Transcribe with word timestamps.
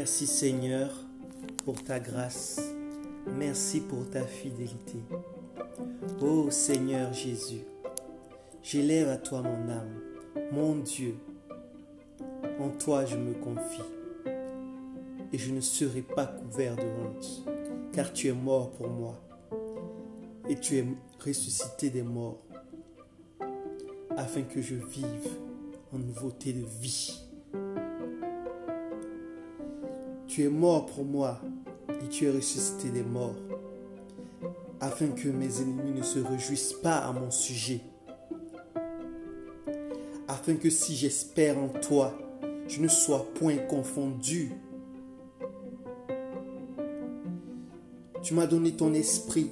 Merci 0.00 0.28
Seigneur 0.28 0.92
pour 1.64 1.82
ta 1.82 1.98
grâce. 1.98 2.60
Merci 3.36 3.80
pour 3.80 4.08
ta 4.08 4.22
fidélité. 4.22 4.98
Ô 6.20 6.52
Seigneur 6.52 7.12
Jésus, 7.12 7.62
j'élève 8.62 9.08
à 9.08 9.16
toi 9.16 9.42
mon 9.42 9.68
âme, 9.68 10.00
mon 10.52 10.76
Dieu. 10.76 11.16
En 12.60 12.68
toi 12.68 13.06
je 13.06 13.16
me 13.16 13.34
confie 13.34 13.82
et 15.32 15.36
je 15.36 15.52
ne 15.52 15.60
serai 15.60 16.02
pas 16.02 16.26
couvert 16.26 16.76
de 16.76 16.82
honte, 16.82 17.44
car 17.92 18.12
tu 18.12 18.28
es 18.28 18.32
mort 18.32 18.70
pour 18.70 18.86
moi 18.86 19.20
et 20.48 20.54
tu 20.60 20.76
es 20.76 20.86
ressuscité 21.18 21.90
des 21.90 22.04
morts, 22.04 22.44
afin 24.16 24.42
que 24.42 24.62
je 24.62 24.76
vive 24.76 25.28
en 25.92 25.98
nouveauté 25.98 26.52
de 26.52 26.64
vie. 26.80 27.27
Tu 30.28 30.44
es 30.44 30.48
mort 30.48 30.86
pour 30.86 31.04
moi 31.04 31.40
et 32.04 32.08
tu 32.08 32.26
es 32.26 32.30
ressuscité 32.30 32.90
des 32.90 33.02
morts, 33.02 33.34
afin 34.78 35.08
que 35.08 35.28
mes 35.28 35.60
ennemis 35.60 35.92
ne 35.92 36.02
se 36.02 36.18
réjouissent 36.18 36.74
pas 36.74 36.98
à 36.98 37.12
mon 37.12 37.30
sujet, 37.30 37.80
afin 40.28 40.54
que 40.56 40.68
si 40.68 40.94
j'espère 40.94 41.58
en 41.58 41.68
toi, 41.68 42.16
je 42.68 42.80
ne 42.80 42.88
sois 42.88 43.26
point 43.34 43.56
confondu. 43.56 44.52
Tu 48.22 48.34
m'as 48.34 48.46
donné 48.46 48.72
ton 48.72 48.92
esprit 48.92 49.50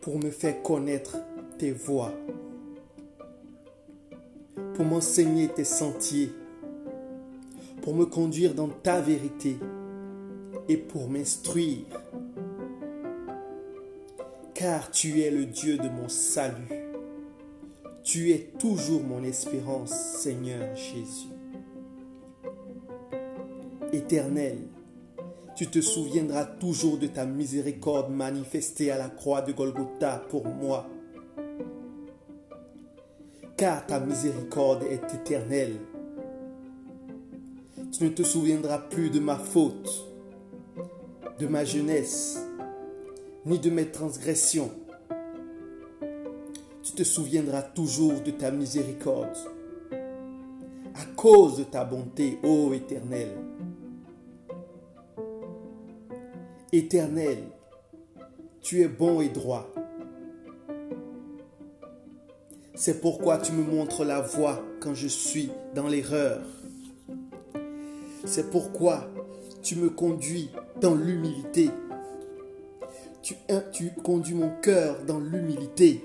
pour 0.00 0.18
me 0.18 0.30
faire 0.30 0.62
connaître 0.62 1.18
tes 1.58 1.72
voies, 1.72 2.14
pour 4.74 4.86
m'enseigner 4.86 5.48
tes 5.48 5.64
sentiers, 5.64 6.32
pour 7.82 7.94
me 7.94 8.06
conduire 8.06 8.54
dans 8.54 8.68
ta 8.68 9.00
vérité 9.00 9.56
et 10.68 10.76
pour 10.76 11.08
m'instruire. 11.08 11.84
Car 14.54 14.90
tu 14.90 15.22
es 15.22 15.30
le 15.30 15.46
Dieu 15.46 15.78
de 15.78 15.88
mon 15.88 16.08
salut. 16.08 16.68
Tu 18.02 18.32
es 18.32 18.50
toujours 18.58 19.02
mon 19.02 19.22
espérance, 19.24 19.90
Seigneur 19.90 20.74
Jésus. 20.74 21.28
Éternel, 23.92 24.58
tu 25.56 25.66
te 25.66 25.80
souviendras 25.80 26.44
toujours 26.44 26.98
de 26.98 27.06
ta 27.06 27.26
miséricorde 27.26 28.10
manifestée 28.10 28.90
à 28.90 28.98
la 28.98 29.08
croix 29.08 29.42
de 29.42 29.52
Golgotha 29.52 30.22
pour 30.28 30.46
moi. 30.46 30.88
Car 33.56 33.86
ta 33.86 34.00
miséricorde 34.00 34.84
est 34.84 35.14
éternelle. 35.14 35.76
Tu 37.92 38.04
ne 38.04 38.10
te 38.10 38.22
souviendras 38.22 38.78
plus 38.78 39.10
de 39.10 39.18
ma 39.18 39.36
faute, 39.36 40.06
de 41.38 41.46
ma 41.48 41.64
jeunesse, 41.64 42.40
ni 43.44 43.58
de 43.58 43.68
mes 43.68 43.86
transgressions. 43.86 44.70
Tu 46.82 46.92
te 46.92 47.02
souviendras 47.02 47.62
toujours 47.62 48.20
de 48.20 48.30
ta 48.30 48.52
miséricorde, 48.52 49.36
à 50.94 51.04
cause 51.16 51.58
de 51.58 51.64
ta 51.64 51.84
bonté, 51.84 52.38
ô 52.44 52.72
Éternel. 52.72 53.28
Éternel, 56.72 57.38
tu 58.60 58.82
es 58.82 58.88
bon 58.88 59.20
et 59.20 59.28
droit. 59.28 59.68
C'est 62.74 63.00
pourquoi 63.00 63.38
tu 63.38 63.52
me 63.52 63.64
montres 63.64 64.04
la 64.04 64.20
voie 64.20 64.62
quand 64.80 64.94
je 64.94 65.08
suis 65.08 65.50
dans 65.74 65.88
l'erreur. 65.88 66.40
C'est 68.30 68.48
pourquoi 68.48 69.08
tu 69.60 69.74
me 69.74 69.90
conduis 69.90 70.50
dans 70.80 70.94
l'humilité. 70.94 71.68
Tu, 73.72 73.90
conduis 74.04 74.36
mon 74.36 74.52
cœur 74.62 75.04
dans 75.04 75.18
l'humilité. 75.18 76.04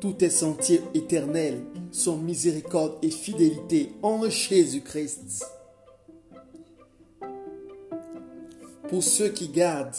Tous 0.00 0.14
tes 0.14 0.28
sentiers 0.28 0.80
éternels 0.92 1.60
sont 1.92 2.16
miséricorde 2.16 2.98
et 3.00 3.12
fidélité 3.12 3.92
en 4.02 4.28
Jésus-Christ. 4.28 5.46
Pour 8.88 9.04
ceux 9.04 9.28
qui 9.28 9.50
gardent 9.50 9.94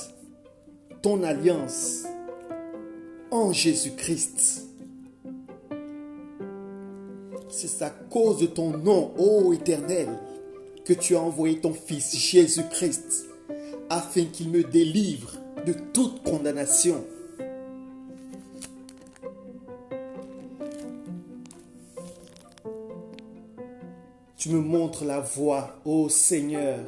ton 1.01 1.23
alliance 1.23 2.03
en 3.31 3.53
Jésus-Christ. 3.53 4.64
C'est 7.57 7.81
à 7.83 7.89
cause 7.89 8.39
de 8.39 8.47
ton 8.47 8.71
nom, 8.71 9.13
ô 9.17 9.53
Éternel, 9.53 10.09
que 10.83 10.91
tu 10.91 11.15
as 11.15 11.21
envoyé 11.21 11.61
ton 11.61 11.71
Fils 11.71 12.13
Jésus-Christ, 12.17 13.27
afin 13.89 14.25
qu'il 14.25 14.49
me 14.49 14.61
délivre 14.61 15.31
de 15.65 15.73
toute 15.93 16.21
condamnation. 16.23 17.01
Tu 24.35 24.49
me 24.49 24.59
montres 24.59 25.05
la 25.05 25.21
voie, 25.21 25.79
ô 25.85 26.09
Seigneur. 26.09 26.83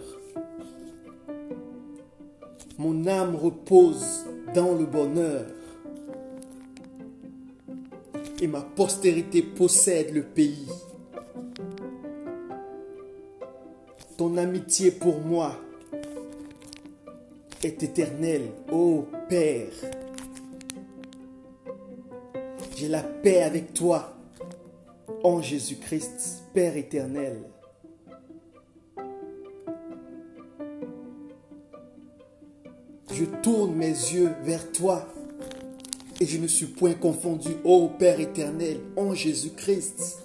Mon 2.78 3.08
âme 3.08 3.38
repose 3.38 4.26
dans 4.54 4.76
le 4.76 4.86
bonheur. 4.86 5.46
Et 8.40 8.48
ma 8.48 8.62
postérité 8.62 9.42
possède 9.42 10.14
le 10.14 10.24
pays. 10.24 10.68
Ton 14.18 14.38
amitié 14.38 14.92
pour 14.92 15.20
moi 15.22 15.56
est 17.64 17.82
éternelle, 17.82 18.52
ô 18.72 19.06
Père. 19.28 19.74
J'ai 22.76 22.88
la 22.90 23.02
paix 23.02 23.42
avec 23.42 23.74
toi 23.74 24.16
en 25.24 25.42
Jésus-Christ, 25.42 26.44
Père 26.54 26.78
éternel. 26.78 27.42
Je 33.12 33.26
tourne 33.42 33.74
mes 33.74 33.88
yeux 33.88 34.32
vers 34.44 34.72
toi 34.72 35.08
et 36.20 36.26
je 36.26 36.38
ne 36.38 36.48
suis 36.48 36.66
point 36.66 36.94
confondu, 36.94 37.50
ô 37.64 37.90
Père 37.90 38.20
éternel, 38.20 38.80
en 38.96 39.14
Jésus-Christ. 39.14 40.24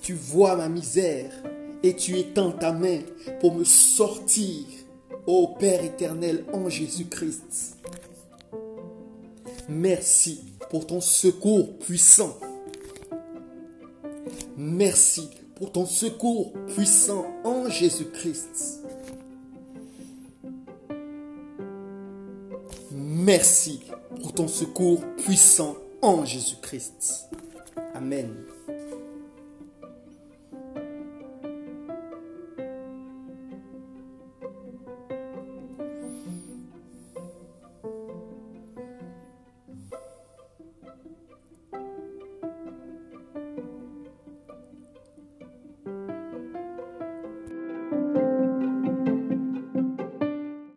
Tu 0.00 0.14
vois 0.14 0.56
ma 0.56 0.68
misère 0.68 1.30
et 1.82 1.94
tu 1.94 2.18
étends 2.18 2.52
ta 2.52 2.72
main 2.72 3.00
pour 3.40 3.54
me 3.54 3.64
sortir, 3.64 4.64
ô 5.26 5.48
Père 5.58 5.84
éternel, 5.84 6.44
en 6.52 6.68
Jésus-Christ. 6.68 7.76
Merci 9.68 10.44
pour 10.70 10.86
ton 10.86 11.00
secours 11.00 11.78
puissant. 11.78 12.36
Merci 14.56 15.28
pour 15.54 15.72
ton 15.72 15.86
secours 15.86 16.52
puissant 16.74 17.26
en 17.44 17.68
Jésus-Christ. 17.68 18.80
Merci 23.22 23.82
pour 24.22 24.32
ton 24.32 24.48
secours 24.48 25.04
puissant 25.18 25.76
en 26.00 26.24
Jésus-Christ. 26.24 27.28
Amen. 27.94 28.34